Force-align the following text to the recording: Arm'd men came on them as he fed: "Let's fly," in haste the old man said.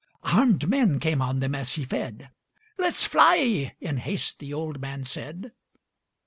Arm'd 0.23 0.67
men 0.67 0.99
came 0.99 1.21
on 1.21 1.41
them 1.41 1.53
as 1.53 1.75
he 1.75 1.85
fed: 1.85 2.31
"Let's 2.79 3.05
fly," 3.05 3.75
in 3.79 3.97
haste 3.97 4.39
the 4.39 4.51
old 4.51 4.81
man 4.81 5.03
said. 5.03 5.51